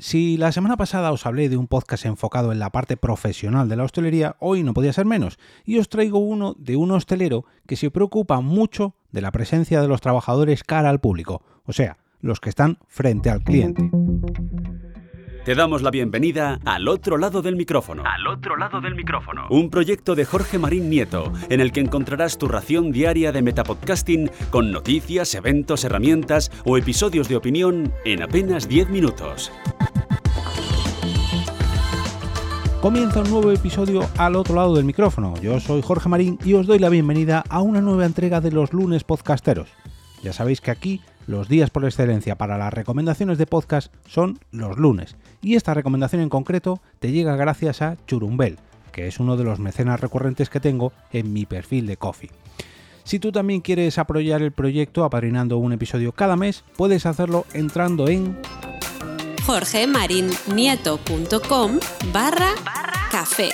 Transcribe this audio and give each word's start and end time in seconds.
Si 0.00 0.36
la 0.36 0.52
semana 0.52 0.76
pasada 0.76 1.10
os 1.10 1.26
hablé 1.26 1.48
de 1.48 1.56
un 1.56 1.66
podcast 1.66 2.06
enfocado 2.06 2.52
en 2.52 2.60
la 2.60 2.70
parte 2.70 2.96
profesional 2.96 3.68
de 3.68 3.74
la 3.74 3.82
hostelería, 3.82 4.36
hoy 4.38 4.62
no 4.62 4.72
podía 4.72 4.92
ser 4.92 5.06
menos, 5.06 5.40
y 5.64 5.78
os 5.78 5.88
traigo 5.88 6.20
uno 6.20 6.54
de 6.56 6.76
un 6.76 6.92
hostelero 6.92 7.46
que 7.66 7.74
se 7.74 7.90
preocupa 7.90 8.40
mucho 8.40 8.94
de 9.10 9.22
la 9.22 9.32
presencia 9.32 9.82
de 9.82 9.88
los 9.88 10.00
trabajadores 10.00 10.62
cara 10.62 10.88
al 10.88 11.00
público, 11.00 11.42
o 11.64 11.72
sea, 11.72 11.98
los 12.20 12.38
que 12.38 12.48
están 12.48 12.78
frente 12.86 13.28
al 13.28 13.42
cliente. 13.42 13.90
Te 15.44 15.54
damos 15.54 15.82
la 15.82 15.90
bienvenida 15.90 16.60
al 16.64 16.88
otro 16.88 17.16
lado 17.16 17.42
del 17.42 17.56
micrófono. 17.56 18.02
Al 18.04 18.26
otro 18.26 18.56
lado 18.56 18.80
del 18.80 18.94
micrófono. 18.94 19.46
Un 19.48 19.70
proyecto 19.70 20.14
de 20.14 20.26
Jorge 20.26 20.58
Marín 20.58 20.90
Nieto, 20.90 21.32
en 21.48 21.60
el 21.60 21.72
que 21.72 21.80
encontrarás 21.80 22.36
tu 22.36 22.48
ración 22.48 22.92
diaria 22.92 23.32
de 23.32 23.40
metapodcasting 23.40 24.30
con 24.50 24.70
noticias, 24.70 25.34
eventos, 25.34 25.84
herramientas 25.84 26.52
o 26.66 26.76
episodios 26.76 27.28
de 27.28 27.36
opinión 27.36 27.94
en 28.04 28.22
apenas 28.22 28.68
10 28.68 28.90
minutos. 28.90 29.50
Comienza 32.80 33.22
un 33.22 33.30
nuevo 33.30 33.50
episodio 33.50 34.08
al 34.18 34.36
otro 34.36 34.54
lado 34.54 34.76
del 34.76 34.84
micrófono. 34.84 35.34
Yo 35.40 35.58
soy 35.58 35.82
Jorge 35.82 36.08
Marín 36.08 36.38
y 36.44 36.54
os 36.54 36.68
doy 36.68 36.78
la 36.78 36.88
bienvenida 36.88 37.42
a 37.48 37.60
una 37.60 37.80
nueva 37.80 38.06
entrega 38.06 38.40
de 38.40 38.52
los 38.52 38.72
lunes 38.72 39.02
podcasteros. 39.02 39.68
Ya 40.22 40.32
sabéis 40.32 40.60
que 40.60 40.70
aquí 40.70 41.00
los 41.26 41.48
días 41.48 41.70
por 41.70 41.84
excelencia 41.84 42.38
para 42.38 42.56
las 42.56 42.72
recomendaciones 42.72 43.36
de 43.36 43.46
podcast 43.46 43.92
son 44.06 44.38
los 44.52 44.78
lunes. 44.78 45.16
Y 45.42 45.56
esta 45.56 45.74
recomendación 45.74 46.22
en 46.22 46.28
concreto 46.28 46.80
te 47.00 47.10
llega 47.10 47.34
gracias 47.34 47.82
a 47.82 47.96
Churumbel, 48.06 48.60
que 48.92 49.08
es 49.08 49.18
uno 49.18 49.36
de 49.36 49.42
los 49.42 49.58
mecenas 49.58 50.00
recurrentes 50.00 50.48
que 50.48 50.60
tengo 50.60 50.92
en 51.12 51.32
mi 51.32 51.46
perfil 51.46 51.84
de 51.88 51.96
Coffee. 51.96 52.30
Si 53.02 53.18
tú 53.18 53.32
también 53.32 53.60
quieres 53.60 53.98
apoyar 53.98 54.40
el 54.40 54.52
proyecto 54.52 55.02
apadrinando 55.02 55.58
un 55.58 55.72
episodio 55.72 56.12
cada 56.12 56.36
mes, 56.36 56.62
puedes 56.76 57.06
hacerlo 57.06 57.44
entrando 57.54 58.06
en 58.06 58.38
jorgemarinieto.com 59.48 61.80
barra 62.12 62.52
café. 63.10 63.48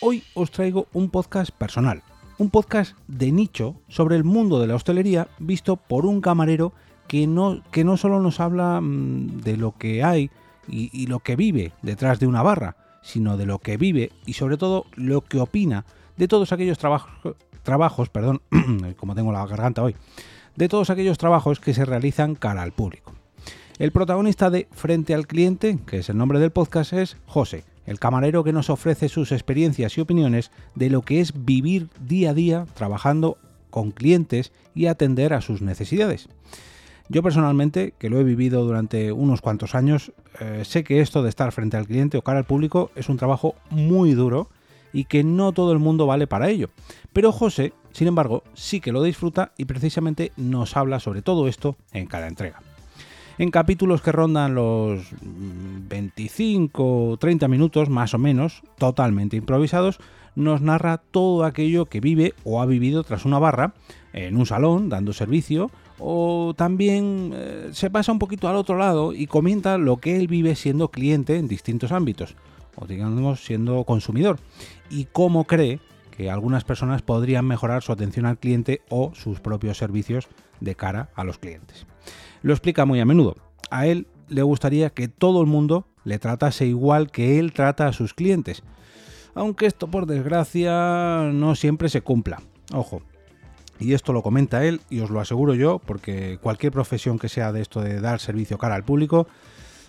Hoy 0.00 0.22
os 0.32 0.52
traigo 0.52 0.86
un 0.92 1.10
podcast 1.10 1.50
personal, 1.50 2.04
un 2.38 2.50
podcast 2.50 2.96
de 3.08 3.32
nicho 3.32 3.74
sobre 3.88 4.14
el 4.14 4.22
mundo 4.22 4.60
de 4.60 4.68
la 4.68 4.76
hostelería 4.76 5.26
visto 5.40 5.74
por 5.74 6.06
un 6.06 6.20
camarero 6.20 6.72
que 7.08 7.26
no, 7.26 7.64
que 7.72 7.82
no 7.82 7.96
solo 7.96 8.20
nos 8.20 8.38
habla 8.38 8.80
mm, 8.80 9.40
de 9.40 9.56
lo 9.56 9.76
que 9.76 10.04
hay 10.04 10.30
y, 10.68 11.08
lo 11.08 11.18
que 11.18 11.34
vive 11.34 11.72
detrás 11.82 12.20
de 12.20 12.28
una 12.28 12.44
barra, 12.44 12.76
sino 13.02 13.36
de 13.36 13.46
lo 13.46 13.58
que 13.58 13.76
vive 13.76 14.12
y 14.24 14.34
sobre 14.34 14.56
todo 14.56 14.86
lo 14.94 15.22
que 15.22 15.40
opina 15.40 15.84
de 16.16 16.28
todos 16.28 16.52
aquellos 16.52 16.78
trabajos, 16.78 17.34
trabajos 17.64 18.08
perdón, 18.08 18.40
como 18.98 19.16
tengo 19.16 19.32
la 19.32 19.44
garganta 19.46 19.82
hoy, 19.82 19.96
de 20.54 20.68
todos 20.68 20.90
aquellos 20.90 21.18
trabajos 21.18 21.58
que 21.58 21.74
se 21.74 21.84
realizan 21.84 22.36
cara 22.36 22.62
al 22.62 22.70
público. 22.70 23.17
El 23.78 23.92
protagonista 23.92 24.50
de 24.50 24.66
Frente 24.72 25.14
al 25.14 25.28
Cliente, 25.28 25.78
que 25.86 25.98
es 25.98 26.08
el 26.08 26.18
nombre 26.18 26.40
del 26.40 26.50
podcast, 26.50 26.92
es 26.92 27.16
José, 27.26 27.62
el 27.86 28.00
camarero 28.00 28.42
que 28.42 28.52
nos 28.52 28.70
ofrece 28.70 29.08
sus 29.08 29.30
experiencias 29.30 29.96
y 29.96 30.00
opiniones 30.00 30.50
de 30.74 30.90
lo 30.90 31.02
que 31.02 31.20
es 31.20 31.44
vivir 31.44 31.88
día 32.00 32.30
a 32.30 32.34
día 32.34 32.66
trabajando 32.74 33.38
con 33.70 33.92
clientes 33.92 34.50
y 34.74 34.86
atender 34.86 35.32
a 35.32 35.40
sus 35.40 35.62
necesidades. 35.62 36.28
Yo 37.08 37.22
personalmente, 37.22 37.94
que 37.96 38.10
lo 38.10 38.18
he 38.18 38.24
vivido 38.24 38.64
durante 38.64 39.12
unos 39.12 39.42
cuantos 39.42 39.76
años, 39.76 40.10
eh, 40.40 40.62
sé 40.64 40.82
que 40.82 41.00
esto 41.00 41.22
de 41.22 41.28
estar 41.28 41.52
frente 41.52 41.76
al 41.76 41.86
cliente 41.86 42.18
o 42.18 42.22
cara 42.22 42.40
al 42.40 42.46
público 42.46 42.90
es 42.96 43.08
un 43.08 43.16
trabajo 43.16 43.54
muy 43.70 44.14
duro 44.14 44.48
y 44.92 45.04
que 45.04 45.22
no 45.22 45.52
todo 45.52 45.70
el 45.70 45.78
mundo 45.78 46.04
vale 46.04 46.26
para 46.26 46.48
ello. 46.48 46.68
Pero 47.12 47.30
José, 47.30 47.72
sin 47.92 48.08
embargo, 48.08 48.42
sí 48.54 48.80
que 48.80 48.90
lo 48.90 49.04
disfruta 49.04 49.52
y 49.56 49.66
precisamente 49.66 50.32
nos 50.36 50.76
habla 50.76 50.98
sobre 50.98 51.22
todo 51.22 51.46
esto 51.46 51.76
en 51.92 52.06
cada 52.06 52.26
entrega 52.26 52.60
en 53.38 53.50
capítulos 53.50 54.02
que 54.02 54.12
rondan 54.12 54.54
los 54.54 55.02
25 55.22 57.10
o 57.10 57.16
30 57.16 57.48
minutos 57.48 57.88
más 57.88 58.12
o 58.14 58.18
menos, 58.18 58.62
totalmente 58.76 59.36
improvisados, 59.36 60.00
nos 60.34 60.60
narra 60.60 60.98
todo 60.98 61.44
aquello 61.44 61.86
que 61.86 62.00
vive 62.00 62.34
o 62.44 62.60
ha 62.60 62.66
vivido 62.66 63.04
tras 63.04 63.24
una 63.24 63.38
barra, 63.38 63.74
en 64.12 64.36
un 64.36 64.46
salón, 64.46 64.88
dando 64.88 65.12
servicio, 65.12 65.70
o 65.98 66.54
también 66.56 67.32
eh, 67.34 67.70
se 67.72 67.90
pasa 67.90 68.12
un 68.12 68.18
poquito 68.18 68.48
al 68.48 68.56
otro 68.56 68.76
lado 68.76 69.12
y 69.12 69.26
comenta 69.26 69.78
lo 69.78 69.98
que 69.98 70.16
él 70.16 70.28
vive 70.28 70.54
siendo 70.54 70.88
cliente 70.88 71.36
en 71.36 71.48
distintos 71.48 71.92
ámbitos, 71.92 72.34
o 72.76 72.86
digamos 72.86 73.44
siendo 73.44 73.84
consumidor, 73.84 74.38
y 74.90 75.06
cómo 75.06 75.44
cree 75.44 75.80
que 76.18 76.32
algunas 76.32 76.64
personas 76.64 77.00
podrían 77.00 77.46
mejorar 77.46 77.84
su 77.84 77.92
atención 77.92 78.26
al 78.26 78.38
cliente 78.38 78.82
o 78.88 79.12
sus 79.14 79.38
propios 79.38 79.78
servicios 79.78 80.26
de 80.58 80.74
cara 80.74 81.10
a 81.14 81.22
los 81.22 81.38
clientes. 81.38 81.86
Lo 82.42 82.52
explica 82.52 82.84
muy 82.84 82.98
a 82.98 83.04
menudo. 83.04 83.36
A 83.70 83.86
él 83.86 84.08
le 84.26 84.42
gustaría 84.42 84.90
que 84.90 85.06
todo 85.06 85.40
el 85.40 85.46
mundo 85.46 85.86
le 86.02 86.18
tratase 86.18 86.66
igual 86.66 87.12
que 87.12 87.38
él 87.38 87.52
trata 87.52 87.86
a 87.86 87.92
sus 87.92 88.14
clientes. 88.14 88.64
Aunque 89.36 89.66
esto 89.66 89.86
por 89.86 90.06
desgracia 90.06 91.30
no 91.32 91.54
siempre 91.54 91.88
se 91.88 92.00
cumpla. 92.00 92.42
Ojo. 92.74 93.00
Y 93.78 93.92
esto 93.92 94.12
lo 94.12 94.24
comenta 94.24 94.64
él 94.64 94.80
y 94.90 94.98
os 94.98 95.10
lo 95.10 95.20
aseguro 95.20 95.54
yo 95.54 95.78
porque 95.78 96.40
cualquier 96.42 96.72
profesión 96.72 97.20
que 97.20 97.28
sea 97.28 97.52
de 97.52 97.60
esto 97.60 97.80
de 97.80 98.00
dar 98.00 98.18
servicio 98.18 98.58
cara 98.58 98.74
al 98.74 98.82
público 98.82 99.28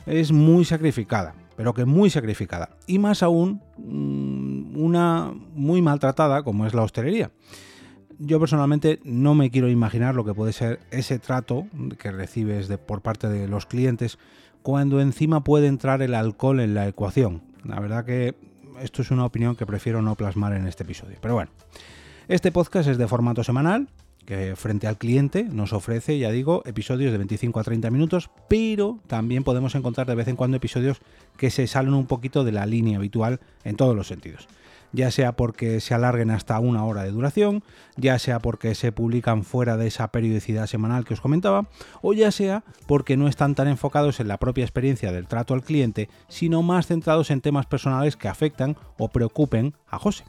es 0.05 0.31
muy 0.31 0.63
sacrificada, 0.63 1.33
pero 1.57 1.73
que 1.73 1.85
muy 1.85 2.11
sacrificada. 2.11 2.69
Y 2.85 2.99
más 2.99 3.23
aún 3.23 3.63
mm, 3.77 4.48
una 4.83 5.33
muy 5.53 5.81
maltratada 5.81 6.43
como 6.43 6.65
es 6.65 6.73
la 6.73 6.83
hostelería 6.83 7.31
yo 8.19 8.39
personalmente 8.39 8.99
no 9.03 9.33
me 9.33 9.49
quiero 9.49 9.69
imaginar 9.69 10.13
lo 10.13 10.25
que 10.25 10.33
puede 10.33 10.51
ser 10.51 10.79
ese 10.91 11.19
trato 11.19 11.67
que 11.97 12.11
recibes 12.11 12.67
de, 12.67 12.77
por 12.77 13.01
parte 13.01 13.29
de 13.29 13.47
los 13.47 13.65
clientes 13.65 14.19
cuando 14.61 14.99
encima 14.99 15.43
puede 15.43 15.67
entrar 15.67 16.01
el 16.01 16.13
alcohol 16.13 16.59
en 16.59 16.73
la 16.73 16.87
ecuación. 16.87 17.41
La 17.63 17.79
verdad 17.79 18.03
que 18.03 18.35
esto 18.81 19.01
es 19.01 19.11
una 19.11 19.25
opinión 19.25 19.55
que 19.55 19.65
prefiero 19.65 20.01
no 20.01 20.15
plasmar 20.15 20.53
en 20.53 20.67
este 20.67 20.83
episodio. 20.83 21.17
Pero 21.21 21.33
bueno, 21.33 21.49
este 22.27 22.51
podcast 22.51 22.89
es 22.89 22.97
de 22.97 23.07
formato 23.07 23.43
semanal, 23.43 23.87
que 24.25 24.55
frente 24.55 24.87
al 24.87 24.97
cliente 24.97 25.43
nos 25.43 25.73
ofrece, 25.73 26.19
ya 26.19 26.31
digo, 26.31 26.61
episodios 26.65 27.11
de 27.11 27.17
25 27.17 27.59
a 27.59 27.63
30 27.63 27.89
minutos, 27.89 28.29
pero 28.47 28.99
también 29.07 29.43
podemos 29.43 29.75
encontrar 29.75 30.07
de 30.07 30.15
vez 30.15 30.27
en 30.27 30.35
cuando 30.35 30.57
episodios 30.57 30.99
que 31.37 31.49
se 31.49 31.67
salen 31.67 31.93
un 31.93 32.05
poquito 32.05 32.43
de 32.43 32.51
la 32.51 32.65
línea 32.65 32.97
habitual 32.97 33.39
en 33.63 33.75
todos 33.75 33.95
los 33.95 34.07
sentidos 34.07 34.47
ya 34.91 35.11
sea 35.11 35.33
porque 35.33 35.79
se 35.79 35.93
alarguen 35.93 36.31
hasta 36.31 36.59
una 36.59 36.83
hora 36.85 37.03
de 37.03 37.11
duración, 37.11 37.63
ya 37.95 38.19
sea 38.19 38.39
porque 38.39 38.75
se 38.75 38.91
publican 38.91 39.43
fuera 39.43 39.77
de 39.77 39.87
esa 39.87 40.11
periodicidad 40.11 40.67
semanal 40.67 41.05
que 41.05 41.13
os 41.13 41.21
comentaba, 41.21 41.67
o 42.01 42.13
ya 42.13 42.31
sea 42.31 42.63
porque 42.87 43.17
no 43.17 43.27
están 43.27 43.55
tan 43.55 43.67
enfocados 43.67 44.19
en 44.19 44.27
la 44.27 44.37
propia 44.37 44.63
experiencia 44.63 45.11
del 45.11 45.27
trato 45.27 45.53
al 45.53 45.63
cliente, 45.63 46.09
sino 46.27 46.63
más 46.63 46.87
centrados 46.87 47.31
en 47.31 47.41
temas 47.41 47.65
personales 47.65 48.15
que 48.15 48.27
afectan 48.27 48.77
o 48.97 49.09
preocupen 49.09 49.73
a 49.87 49.99
José. 49.99 50.23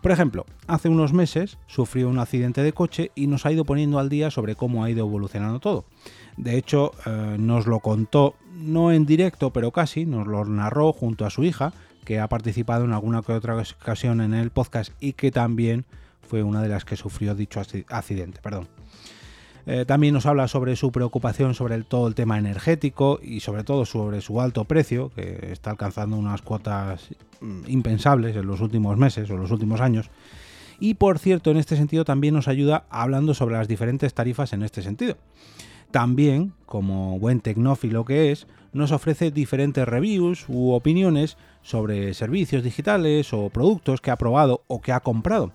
Por 0.00 0.12
ejemplo, 0.12 0.46
hace 0.66 0.88
unos 0.88 1.12
meses 1.12 1.58
sufrió 1.66 2.08
un 2.08 2.18
accidente 2.18 2.62
de 2.62 2.72
coche 2.72 3.10
y 3.14 3.26
nos 3.26 3.44
ha 3.44 3.52
ido 3.52 3.64
poniendo 3.64 3.98
al 3.98 4.08
día 4.08 4.30
sobre 4.30 4.56
cómo 4.56 4.82
ha 4.82 4.90
ido 4.90 5.06
evolucionando 5.06 5.60
todo. 5.60 5.84
De 6.38 6.56
hecho, 6.56 6.92
eh, 7.04 7.36
nos 7.38 7.66
lo 7.66 7.80
contó, 7.80 8.34
no 8.54 8.92
en 8.92 9.04
directo, 9.04 9.50
pero 9.52 9.72
casi, 9.72 10.06
nos 10.06 10.26
lo 10.26 10.44
narró 10.46 10.92
junto 10.94 11.26
a 11.26 11.30
su 11.30 11.44
hija, 11.44 11.74
que 12.04 12.18
ha 12.18 12.28
participado 12.28 12.84
en 12.84 12.92
alguna 12.92 13.20
que 13.20 13.32
otra 13.32 13.62
ocasión 13.78 14.22
en 14.22 14.32
el 14.32 14.50
podcast 14.50 14.92
y 15.00 15.12
que 15.12 15.30
también 15.30 15.84
fue 16.22 16.42
una 16.42 16.62
de 16.62 16.68
las 16.68 16.86
que 16.86 16.96
sufrió 16.96 17.34
dicho 17.34 17.60
accidente. 17.60 18.40
Perdón. 18.42 18.79
Eh, 19.72 19.84
también 19.84 20.14
nos 20.14 20.26
habla 20.26 20.48
sobre 20.48 20.74
su 20.74 20.90
preocupación 20.90 21.54
sobre 21.54 21.80
todo 21.84 22.08
el 22.08 22.16
tema 22.16 22.36
energético 22.40 23.20
y 23.22 23.38
sobre 23.38 23.62
todo 23.62 23.86
sobre 23.86 24.20
su 24.20 24.40
alto 24.40 24.64
precio, 24.64 25.12
que 25.14 25.52
está 25.52 25.70
alcanzando 25.70 26.16
unas 26.16 26.42
cuotas 26.42 27.10
mm, 27.40 27.68
impensables 27.68 28.34
en 28.34 28.48
los 28.48 28.60
últimos 28.60 28.98
meses 28.98 29.30
o 29.30 29.36
los 29.36 29.52
últimos 29.52 29.80
años. 29.80 30.10
Y 30.80 30.94
por 30.94 31.20
cierto, 31.20 31.52
en 31.52 31.56
este 31.56 31.76
sentido 31.76 32.04
también 32.04 32.34
nos 32.34 32.48
ayuda 32.48 32.82
hablando 32.90 33.32
sobre 33.32 33.58
las 33.58 33.68
diferentes 33.68 34.12
tarifas 34.12 34.52
en 34.54 34.64
este 34.64 34.82
sentido. 34.82 35.16
También, 35.92 36.52
como 36.66 37.20
buen 37.20 37.38
tecnófilo 37.38 38.04
que 38.04 38.32
es, 38.32 38.48
nos 38.72 38.90
ofrece 38.90 39.30
diferentes 39.30 39.86
reviews 39.86 40.46
u 40.48 40.72
opiniones 40.72 41.36
sobre 41.62 42.12
servicios 42.14 42.64
digitales 42.64 43.32
o 43.32 43.50
productos 43.50 44.00
que 44.00 44.10
ha 44.10 44.16
probado 44.16 44.64
o 44.66 44.80
que 44.80 44.90
ha 44.90 44.98
comprado. 44.98 45.52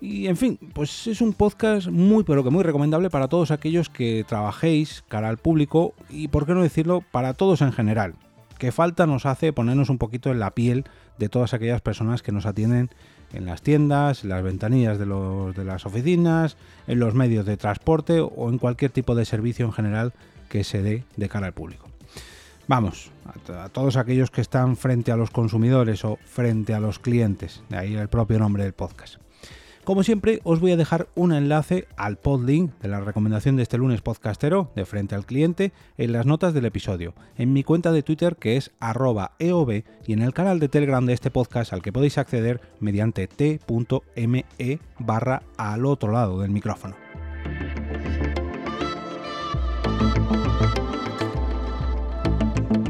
Y 0.00 0.28
en 0.28 0.36
fin, 0.36 0.58
pues 0.74 1.06
es 1.08 1.20
un 1.20 1.32
podcast 1.32 1.88
muy 1.88 2.22
pero 2.22 2.44
que 2.44 2.50
muy 2.50 2.62
recomendable 2.62 3.10
para 3.10 3.28
todos 3.28 3.50
aquellos 3.50 3.88
que 3.88 4.24
trabajéis 4.26 5.02
cara 5.08 5.28
al 5.28 5.38
público 5.38 5.94
y 6.08 6.28
por 6.28 6.46
qué 6.46 6.54
no 6.54 6.62
decirlo 6.62 7.02
para 7.10 7.34
todos 7.34 7.62
en 7.62 7.72
general. 7.72 8.14
Que 8.58 8.72
falta 8.72 9.06
nos 9.06 9.26
hace 9.26 9.52
ponernos 9.52 9.90
un 9.90 9.98
poquito 9.98 10.30
en 10.30 10.38
la 10.38 10.52
piel 10.52 10.84
de 11.18 11.28
todas 11.28 11.52
aquellas 11.52 11.80
personas 11.80 12.22
que 12.22 12.32
nos 12.32 12.46
atienden 12.46 12.90
en 13.32 13.44
las 13.44 13.62
tiendas, 13.62 14.22
en 14.22 14.30
las 14.30 14.42
ventanillas 14.42 14.98
de, 14.98 15.04
de 15.06 15.64
las 15.64 15.84
oficinas, 15.84 16.56
en 16.86 16.98
los 16.98 17.14
medios 17.14 17.44
de 17.44 17.56
transporte 17.56 18.20
o 18.20 18.48
en 18.48 18.58
cualquier 18.58 18.90
tipo 18.90 19.14
de 19.14 19.24
servicio 19.24 19.66
en 19.66 19.72
general 19.72 20.12
que 20.48 20.64
se 20.64 20.82
dé 20.82 21.04
de 21.16 21.28
cara 21.28 21.48
al 21.48 21.52
público. 21.52 21.88
Vamos, 22.68 23.10
a, 23.48 23.68
todos 23.70 23.96
aquellos 23.96 24.30
que 24.30 24.42
están 24.42 24.76
frente 24.76 25.10
a 25.10 25.16
los 25.16 25.30
consumidores 25.30 26.04
o 26.04 26.18
frente 26.24 26.74
a 26.74 26.80
los 26.80 26.98
clientes, 26.98 27.62
de 27.68 27.78
ahí 27.78 27.94
el 27.94 28.08
propio 28.08 28.38
nombre 28.38 28.62
del 28.62 28.74
podcast. 28.74 29.16
Como 29.88 30.02
siempre, 30.02 30.40
os 30.44 30.60
voy 30.60 30.72
a 30.72 30.76
dejar 30.76 31.08
un 31.14 31.32
enlace 31.32 31.88
al 31.96 32.18
podlink 32.18 32.78
de 32.82 32.88
la 32.88 33.00
recomendación 33.00 33.56
de 33.56 33.62
este 33.62 33.78
lunes 33.78 34.02
podcastero 34.02 34.70
de 34.76 34.84
frente 34.84 35.14
al 35.14 35.24
cliente 35.24 35.72
en 35.96 36.12
las 36.12 36.26
notas 36.26 36.52
del 36.52 36.66
episodio, 36.66 37.14
en 37.38 37.54
mi 37.54 37.64
cuenta 37.64 37.90
de 37.90 38.02
Twitter 38.02 38.36
que 38.36 38.58
es 38.58 38.70
arroba 38.80 39.32
eob 39.38 39.82
y 40.06 40.12
en 40.12 40.20
el 40.20 40.34
canal 40.34 40.60
de 40.60 40.68
Telegram 40.68 41.06
de 41.06 41.14
este 41.14 41.30
podcast 41.30 41.72
al 41.72 41.80
que 41.80 41.90
podéis 41.90 42.18
acceder 42.18 42.60
mediante 42.80 43.28
t.me 43.28 44.44
barra 44.98 45.42
al 45.56 45.86
otro 45.86 46.12
lado 46.12 46.40
del 46.40 46.50
micrófono. 46.50 46.94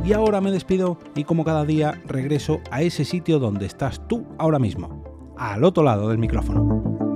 Y 0.04 0.12
ahora 0.14 0.40
me 0.40 0.50
despido 0.50 0.98
y 1.14 1.22
como 1.22 1.44
cada 1.44 1.64
día 1.64 2.02
regreso 2.06 2.58
a 2.72 2.82
ese 2.82 3.04
sitio 3.04 3.38
donde 3.38 3.66
estás 3.66 4.08
tú 4.08 4.26
ahora 4.36 4.58
mismo, 4.58 5.07
al 5.38 5.64
otro 5.64 5.82
lado 5.82 6.08
del 6.08 6.18
micrófono. 6.18 7.07